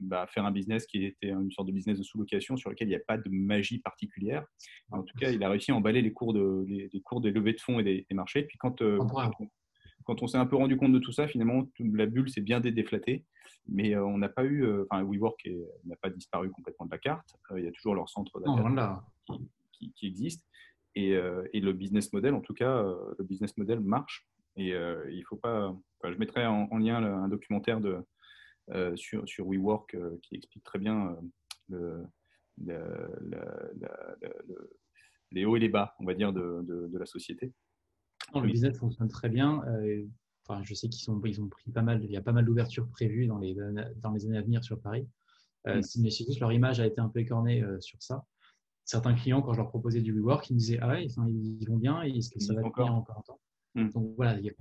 [0.00, 2.90] bah, faire un business qui était une sorte de business de sous-location sur lequel il
[2.90, 4.44] n'y a pas de magie particulière.
[4.90, 7.52] En tout cas, il a réussi à emballer les cours, de, les, cours des levées
[7.52, 8.42] de fonds et des, marchés.
[8.42, 8.82] Puis quand,
[10.08, 12.60] quand on s'est un peu rendu compte de tout ça, finalement, la bulle s'est bien
[12.60, 13.26] déflatée.
[13.66, 15.46] Mais euh, on n'a pas eu, euh, enfin, WeWork
[15.84, 17.36] n'a pas disparu complètement de la carte.
[17.50, 19.02] Euh, il y a toujours leur centre d'affaires
[19.72, 20.46] qui, qui, existe.
[20.94, 24.26] Et, et, le business model, en tout cas, le business model marche.
[24.58, 24.74] Et
[25.10, 25.74] il faut pas.
[26.04, 27.98] je mettrai en, lien un documentaire de,
[28.96, 31.16] sur, sur WeWork qui explique très bien
[31.68, 32.04] le,
[35.30, 37.52] les hauts et les bas, on va dire, de, de la société
[38.34, 39.62] le business fonctionne très bien.
[39.66, 40.04] Euh,
[40.46, 42.44] enfin, je sais qu'ils ont, ils ont pris pas mal, il y a pas mal
[42.44, 43.56] d'ouvertures prévues dans les,
[43.96, 45.06] dans les années à venir sur Paris.
[45.66, 45.80] Euh.
[45.98, 48.24] Mais juste leur image a été un peu écornée euh, sur ça.
[48.84, 51.76] Certains clients, quand je leur proposais du WeWork, ils me disaient Ah ouais, ils vont
[51.76, 53.40] bien, est-ce que ça va tenir encore un temps
[53.84, 53.90] mm.
[53.90, 54.52] Donc voilà, il y a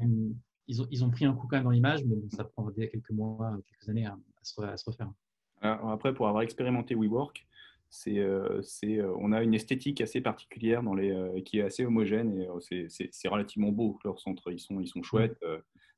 [0.67, 3.11] ils, ont, ils ont pris un coup quand même dans l'image, mais ça prendra quelques
[3.11, 5.11] mois, quelques années à, se, à se, refaire.
[5.61, 7.47] après, pour avoir expérimenté WeWork,
[7.89, 11.85] c'est, euh, euh, on a une esthétique assez particulière dans les, euh, qui est assez
[11.85, 13.97] homogène et c'est relativement beau.
[14.03, 15.43] Leurs centres, ils sont, ils sont chouettes,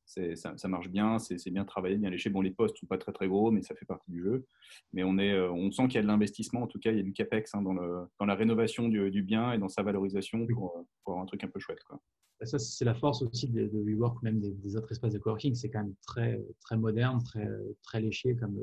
[0.05, 2.29] ça, ça, marche bien, c'est bien travaillé, bien léché.
[2.29, 4.47] Bon, les postes sont pas très très gros, mais ça fait partie du jeu.
[4.91, 6.99] Mais on, est, on sent qu'il y a de l'investissement, en tout cas, il y
[6.99, 9.84] a du capex hein, dans, le, dans la rénovation du, du, bien et dans sa
[9.84, 11.84] valorisation pour, pour avoir un truc un peu chouette.
[11.84, 11.99] Quoi.
[12.43, 15.56] Ça, c'est la force aussi de, de WeWork, même des, autres espaces de coworking.
[15.56, 17.49] C'est quand même très, très moderne, très,
[17.84, 18.36] très léché.
[18.36, 18.58] Comme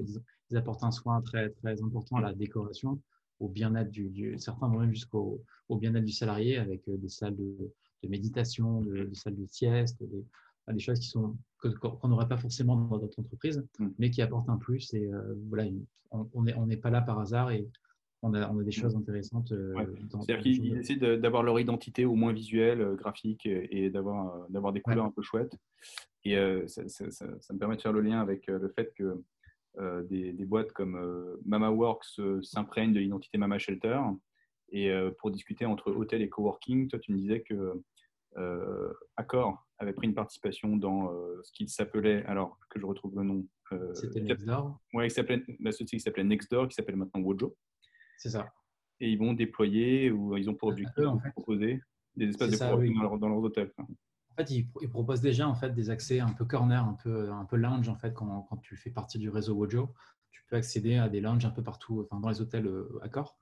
[0.51, 3.01] ils, apportent un soin très, très important à la décoration
[3.39, 7.73] au bien-être du, certains vont même jusqu'au au bien-être du salarié avec des salles de,
[8.09, 10.25] méditation, des salles de sieste, des,
[10.73, 11.37] des choses qui sont
[11.81, 13.89] qu'on n'aurait pas forcément dans d'autres entreprises, mm.
[13.99, 14.95] mais qui apportent un plus.
[14.95, 15.11] Et
[15.49, 15.71] voilà,
[16.11, 17.69] on n'est on pas là par hasard et
[18.23, 19.53] on a, on a des choses intéressantes.
[20.21, 25.05] C'est-à-dire qu'ils essaient d'avoir leur identité au moins visuelle, graphique, et d'avoir d'avoir des couleurs
[25.05, 25.57] un peu chouettes.
[26.25, 29.23] Et ça, ça, ça, me permet de faire le lien avec le fait que
[29.79, 34.01] euh, des, boîtes comme euh, MamaWorks euh, s'imprègnent de l'identité Mama Shelter.
[34.73, 37.81] Et pour discuter entre hôtel et coworking, toi, tu me disais que
[39.17, 41.09] Accor avait pris une participation dans
[41.45, 43.47] ce qu'il s'appelait, alors que je retrouve le nom.
[43.95, 45.05] C'était Nextdoor Oui,
[45.61, 47.57] la société qui s'appelait Nextdoor, qui s'appelle maintenant Wojo.
[48.19, 48.53] C'est ça.
[49.01, 51.83] Et ils vont déployer, ou ils ont pour objectif de proposer
[52.17, 53.73] des espaces de coworking dans, dans, leurs hôtels.
[53.79, 53.85] En
[54.37, 57.57] fait, ils, proposent déjà en fait, des accès un peu corner, un peu, un peu
[57.57, 59.95] lounge en fait, quand, quand tu fais partie du réseau Wojo.
[60.31, 63.39] Tu peux accéder à des lounges un peu partout, enfin, dans les hôtels euh, Accor.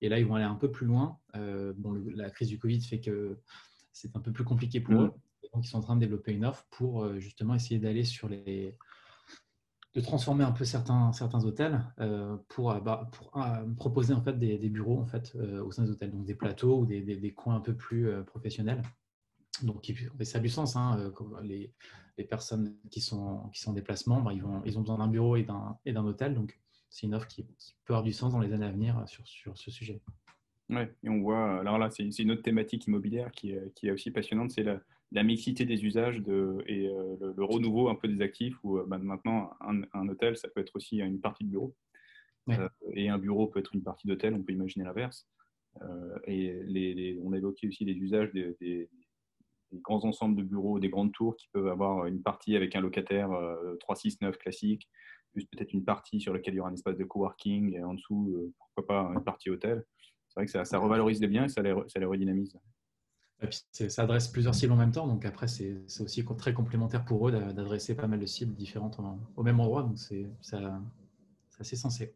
[0.00, 1.18] Et là, ils vont aller un peu plus loin.
[1.34, 3.38] Euh, bon, la crise du Covid fait que
[3.92, 5.04] c'est un peu plus compliqué pour mm.
[5.04, 5.12] eux.
[5.54, 8.28] donc, ils sont en train de développer une offre pour euh, justement essayer d'aller sur
[8.28, 8.76] les,
[9.96, 11.80] de transformer un peu certains, certains hôtels
[12.48, 13.32] pour, bah, pour
[13.76, 16.86] proposer en fait des, bureaux en fait au sein des hôtels, donc des plateaux ou
[16.86, 18.82] des, des coins un peu plus professionnels.
[19.62, 19.90] Donc,
[20.22, 20.76] ça a du sens.
[20.76, 21.72] Hein, euh, les,
[22.18, 25.36] les, personnes qui sont, qui sont en déplacement, bah, ils, ils ont besoin d'un bureau
[25.36, 26.34] et d'un hôtel.
[26.34, 26.58] Donc,
[26.90, 27.44] c'est une offre qui,
[27.84, 30.00] peut avoir du sens dans les années à venir sur, sur ce sujet.
[30.68, 34.10] Oui, et on voit, alors là, c'est une autre thématique immobilière qui, qui est aussi
[34.10, 34.80] passionnante, c'est la,
[35.16, 38.98] la, mixité des usages de, et euh, le, renouveau un peu des actifs, où bah,
[38.98, 41.74] maintenant, un, un, hôtel, ça peut être aussi une partie de bureau,
[42.50, 45.28] euh, et un bureau peut être une partie d'hôtel, on peut imaginer l'inverse.
[46.26, 48.88] et les, on a évoqué aussi les usages des, des
[49.82, 53.30] grands ensembles de bureaux, des grandes tours qui peuvent avoir une partie avec un locataire
[53.80, 54.88] 369 euh, classique,
[55.32, 57.94] plus peut-être une partie sur laquelle il y aura un espace de coworking et en
[57.94, 59.84] dessous, euh, pourquoi pas une partie hôtel.
[60.28, 62.56] C'est vrai que ça, revalorise les biens et ça les, ça les redynamise.
[63.70, 67.32] Ça adresse plusieurs cibles en même temps, donc après c'est aussi très complémentaire pour eux
[67.32, 68.98] d'adresser pas mal de cibles différentes
[69.36, 70.26] au même endroit, donc c'est
[71.58, 72.14] assez sensé.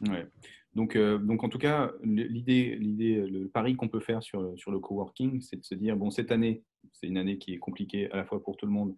[0.00, 0.26] Ouais.
[0.74, 5.56] Donc, euh, en tout cas, l'idée, le pari qu'on peut faire sur, le coworking, c'est
[5.56, 8.42] de se dire bon, cette année, c'est une année qui est compliquée à la fois
[8.42, 8.96] pour tout le monde,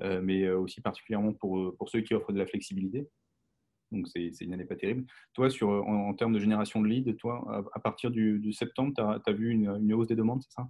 [0.00, 3.06] euh, mais euh, aussi particulièrement pour, ceux qui offrent de la flexibilité.
[3.92, 5.04] Donc, c'est, une année pas terrible.
[5.34, 9.50] Toi, en, termes de génération de leads, toi, à, partir du, septembre, tu as, vu
[9.50, 10.68] une, hausse des demandes, c'est ça?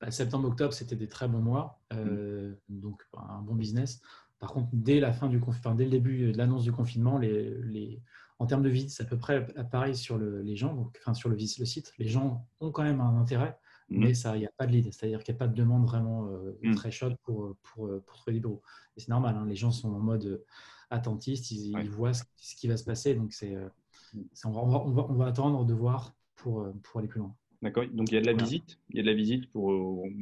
[0.00, 2.54] Bah, Septembre, octobre, c'était des très bons mois, mmh.
[2.68, 4.00] donc un bon business.
[4.38, 7.62] Par contre, dès la fin du enfin, dès le début de l'annonce du confinement, les,
[7.62, 8.02] les
[8.38, 11.14] en termes de vide, c'est à peu près pareil sur le, les gens, donc, enfin,
[11.14, 11.92] sur le, le, site.
[11.98, 13.56] Les gens ont quand même un intérêt,
[13.88, 13.98] mmh.
[13.98, 16.26] mais il n'y a pas de lead, c'est-à-dire qu'il n'y a pas de demande vraiment
[16.26, 16.74] euh, mmh.
[16.74, 18.62] très chaude pour, pour, euh, pour, trouver des bureaux.
[18.96, 20.44] Et c'est normal, hein, les gens sont en mode euh,
[20.90, 24.20] attentiste, ils, voient ce, qui va se passer, donc c'est, mmh.
[24.44, 27.34] on, va, on, va, on, va, attendre de voir pour, pour aller plus loin.
[27.64, 27.84] D'accord.
[27.94, 29.68] Donc il y a de la visite, il y a de la visite pour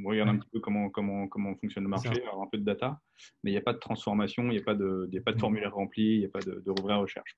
[0.04, 3.00] regarder un petit peu comment, comment, comment fonctionne le marché, avoir un peu de data,
[3.42, 5.32] mais il n'y a pas de transformation, il n'y a pas de, il a pas
[5.32, 7.34] de formulaire rempli, il n'y a pas de, de vraie recherche.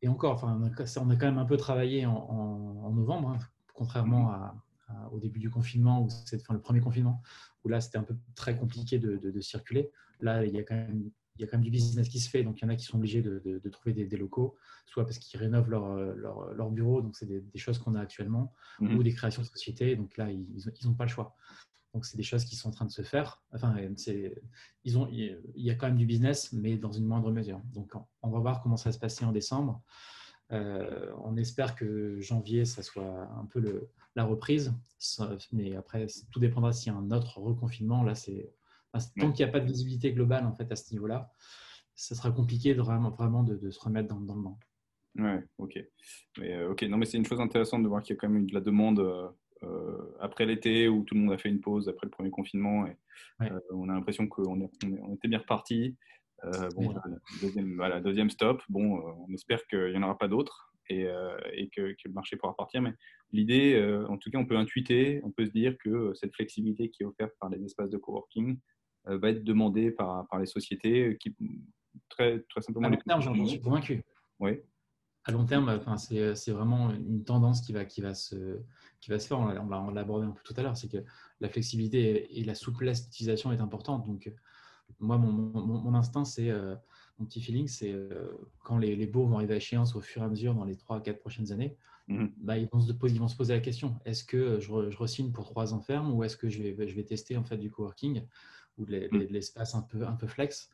[0.00, 3.38] Et encore, enfin, on, a, quand même un peu travaillé en, novembre, hein,
[3.74, 5.12] contrairement mm-hmm.
[5.12, 7.20] au début du confinement, ou enfin, le premier confinement,
[7.62, 9.90] où là c'était un peu très compliqué de, de, circuler.
[10.20, 11.10] Là, il y a quand même
[11.42, 12.76] il y a quand même du business qui se fait, donc il y en a
[12.76, 16.70] qui sont obligés de, de trouver des, locaux, soit parce qu'ils rénovent leur, leur, leur,
[16.70, 18.96] bureau, donc c'est des, choses qu'on a actuellement, mhm.
[18.96, 21.36] ou des créations de sociétés, donc là, ils n'ont pas le choix.
[21.94, 23.42] Donc c'est des choses qui sont en train de se faire.
[23.52, 23.76] Enfin,
[24.84, 27.60] ils ont, il y a quand même du business, mais dans une moindre mesure.
[27.74, 29.82] Donc on va voir comment ça va se passer en décembre.
[30.52, 34.74] Euh, on espère que janvier, ça soit un peu le, la reprise,
[35.52, 38.02] mais après, tout dépendra s'il y a un autre reconfinement.
[38.02, 38.52] Là, c'est
[38.92, 41.30] tant qu'il n'y a pas de visibilité globale en fait à ce niveau-là,
[41.94, 44.58] ça sera compliqué de vraiment, vraiment de, se remettre dans, dans, le banc.
[45.18, 45.78] Ouais, ok.
[46.38, 48.28] Mais, euh, ok, non, mais c'est une chose intéressante de voir qu'il y a quand
[48.28, 49.28] même eu de la demande euh,
[49.62, 52.86] euh, après l'été où tout le monde a fait une pause après le premier confinement
[52.86, 52.96] et
[53.70, 55.96] on a l'impression qu'on on, était bien reparti.
[56.74, 56.94] bon,
[57.40, 58.62] deuxième, voilà, deuxième stop.
[58.68, 61.06] Bon, on espère qu'il n'y en aura pas d'autres et,
[61.52, 62.82] et que, que, le marché pourra partir.
[62.82, 62.92] Mais
[63.30, 67.02] l'idée, en tout cas, on peut intuiter, on peut se dire que cette flexibilité qui
[67.02, 68.58] est offerte par les espaces de coworking,
[69.04, 71.34] va être demandé par, par les sociétés qui,
[72.08, 72.88] très, très simplement.
[72.88, 74.04] À long terme, j'en suis convaincu.
[74.40, 74.60] Oui.
[75.24, 78.58] À long terme, enfin, c'est vraiment une tendance qui va, qui va, se,
[79.00, 79.38] qui va se faire.
[79.38, 80.76] On l'a abordé un peu tout à l'heure.
[80.76, 81.04] C'est que
[81.40, 84.04] la flexibilité et la souplesse d'utilisation est importante.
[84.04, 84.32] Donc,
[84.98, 86.74] moi, mon, mon, instinct, c'est euh,
[87.18, 88.32] mon petit feeling, c'est euh,
[88.64, 91.18] quand les, les vont arriver à échéance au fur et à mesure dans les 3-4
[91.18, 91.76] prochaines années,
[92.08, 92.26] mmh.
[92.38, 95.30] bah, ils, vont se, ils, vont se, poser la question est-ce que je, je re-signe
[95.30, 97.70] pour 3 ans ferme ou est-ce que je vais, je vais tester en fait du
[97.70, 98.22] coworking?
[98.78, 99.18] Ou de mmh.
[99.30, 100.70] l'espace un peu, un peu flex,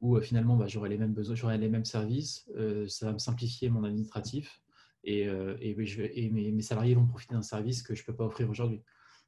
[0.00, 3.12] où euh, finalement bah, j'aurai les mêmes besoins, j'aurai les mêmes services, euh, ça va
[3.12, 4.62] me simplifier mon administratif
[5.04, 5.22] et,
[5.60, 8.82] et, mes, salariés vont profiter d'un service que je ne peux pas offrir aujourd'hui.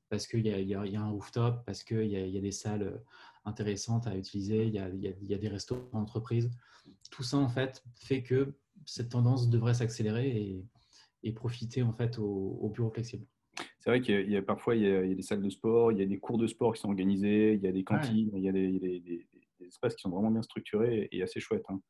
[0.08, 3.02] Parce qu'il y, y, a un rooftop, parce qu'il y, y, a des salles
[3.44, 6.48] intéressantes à utiliser, il y a, des restaurants d'entreprise.
[7.10, 8.54] Tout ça, en fait, fait que
[8.86, 10.64] cette tendance devrait s'accélérer et,
[11.24, 13.26] et, profiter en fait au, au bureau flexible.
[13.84, 16.02] C'est vrai qu'il y, a parfois il y, a, des salles de sport, il y
[16.02, 18.48] a des cours de sport qui sont organisés, il y a des cantines, il y
[18.48, 19.26] a des, des,
[19.60, 21.66] espaces qui sont vraiment bien structurés et, assez chouettes.
[21.68, 21.82] Hein.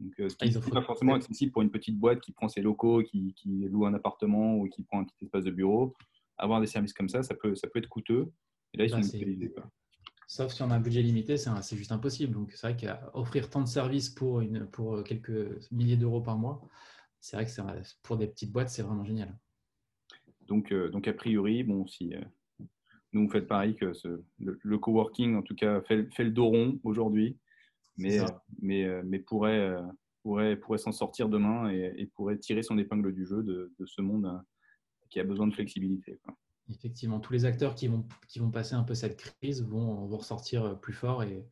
[0.00, 2.60] Donc, euh, ce qui n'est pas forcément accessible pour une petite boîte qui prend ses
[2.60, 5.94] locaux, qui, qui, loue un appartement ou qui prend un petit espace de bureau.
[6.38, 8.32] Avoir des services comme ça, ça peut, ça peut être coûteux.
[8.74, 9.70] Et là, ils bah, sont
[10.26, 12.34] Sauf si on a un budget limité, c'est juste impossible.
[12.34, 16.60] Donc, c'est vrai qu'offrir tant de services pour, une, pour quelques milliers d'euros par mois,
[17.20, 17.52] c'est vrai que
[18.02, 19.38] pour des petites boîtes, c'est vraiment génial.
[20.48, 22.20] Donc, euh, donc, a priori, bon, si euh,
[23.12, 26.46] nous, vous faites pareil que ce, le, coworking, en tout cas, fait, fait le dos
[26.46, 27.36] rond aujourd'hui,
[27.96, 28.18] mais,
[28.60, 29.76] mais, euh, mais pourrait,
[30.22, 34.00] pourrait, pourrait s'en sortir demain et, pourrait tirer son épingle du jeu de, de ce
[34.00, 34.42] monde
[35.10, 36.18] qui a besoin de flexibilité.
[36.70, 40.18] Effectivement, tous les acteurs qui vont, qui vont passer un peu cette crise vont, vont
[40.18, 41.46] ressortir plus fort et,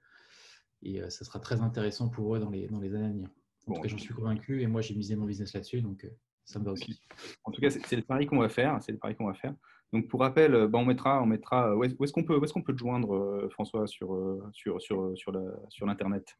[0.82, 3.30] et ça sera très intéressant pour eux dans les, dans les années à venir.
[3.66, 6.06] En tout cas, j'en suis convaincu et moi, j'ai misé mon business là-dessus, donc
[6.46, 7.00] ça me va aussi.
[7.44, 8.78] En tout cas, c'est le pari qu'on va faire.
[8.80, 9.54] C'est le pari qu'on va faire.
[9.92, 11.76] Donc, pour rappel, bah, on mettra, on mettra.
[11.76, 14.16] Où est-ce qu'on peut, est qu'on peut te joindre, euh, François, sur
[14.52, 15.32] sur sur sur
[15.68, 16.36] sur l'internet?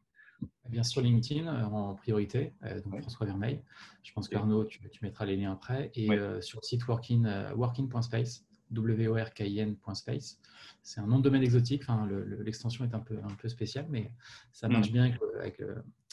[0.69, 3.61] Bien sûr, LinkedIn euh, en priorité, euh, donc François Vermeil.
[4.03, 5.91] Je pense qu'Arnaud, tu, tu, mettras les liens après.
[5.95, 6.07] Et
[6.41, 10.39] sur le site working, working.space, w o r k i n.space.
[10.83, 11.83] C'est un nom de domaine exotique.
[11.83, 12.07] Enfin,
[12.39, 14.11] l'extension est un peu, un peu spéciale, mais
[14.51, 14.93] ça marche mm.
[14.93, 15.03] bien
[15.39, 15.61] avec,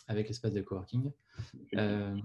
[0.08, 1.12] avec, l'espace de coworking.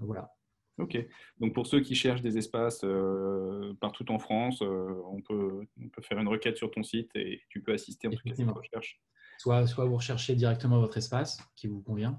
[0.00, 0.32] voilà.
[0.78, 0.98] Ok.
[1.40, 5.88] Donc pour ceux qui cherchent des espaces euh, partout en France, euh, on, peut, on,
[5.88, 8.36] peut, faire une requête sur ton site et tu peux assister en tout cas à
[8.36, 9.00] cette recherche.
[9.38, 12.18] Soit, soit vous recherchez directement votre espace qui vous convient,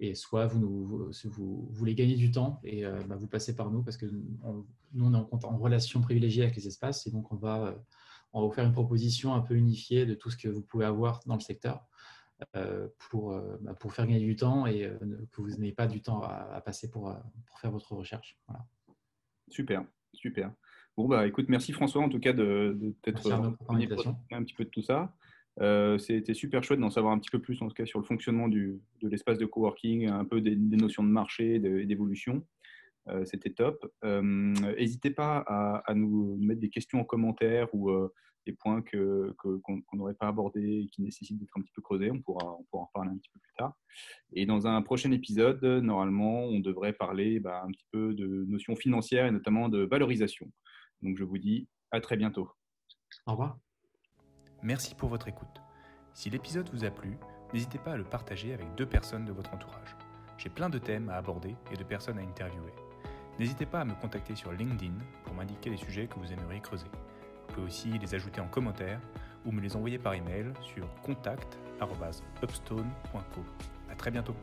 [0.00, 3.70] et soit vous, nous, vous, voulez gagner du temps et euh, bah, vous passez par
[3.70, 4.66] nous parce que nous,
[5.06, 7.74] on est en, en, relation privilégiée avec les espaces et donc on va,
[8.32, 10.84] on va vous faire une proposition un peu unifiée de tout ce que vous pouvez
[10.84, 11.86] avoir dans le secteur.
[12.56, 14.98] Euh, pour, euh, bah, pour faire gagner du temps et euh,
[15.32, 17.14] que vous n'ayez pas du temps à, passer pour,
[17.46, 18.36] pour faire votre recherche.
[18.46, 18.64] Voilà.
[19.48, 20.52] Super, super.
[20.96, 23.52] Bon, bah écoute, merci François en tout cas de, de t'être un
[24.44, 25.14] petit peu de tout ça.
[25.98, 28.48] C'était super chouette d'en savoir un petit peu plus en tout cas sur le fonctionnement
[28.48, 32.46] du, de l'espace de coworking, un peu des, notions de marché, d'évolution.
[33.24, 33.92] C'était top.
[34.04, 37.90] N'hésitez pas à, à, nous mettre des questions en commentaire ou
[38.46, 41.82] des points qu'on que, qu'on n'aurait pas abordés et qui nécessitent d'être un petit peu
[41.82, 42.10] creusés.
[42.10, 43.74] On pourra, on pourra en reparler un petit peu plus tard.
[44.32, 48.76] Et dans un prochain épisode, normalement, on devrait parler bah, un petit peu de notions
[48.76, 50.50] financières et notamment de valorisation.
[51.02, 52.50] Donc je vous dis à très bientôt.
[53.26, 53.58] Au revoir.
[54.62, 55.60] Merci pour votre écoute.
[56.14, 57.18] Si l'épisode vous a plu,
[57.52, 59.96] n'hésitez pas à le partager avec deux personnes de votre entourage.
[60.38, 62.72] J'ai plein de thèmes à aborder et de personnes à interviewer.
[63.38, 66.86] N'hésitez pas à me contacter sur LinkedIn pour m'indiquer les sujets que vous aimeriez creuser.
[67.54, 68.98] Pouvez aussi les ajouter en commentaire
[69.46, 73.44] ou me les envoyer par email sur contact.upstone.co.
[73.90, 74.34] A très bientôt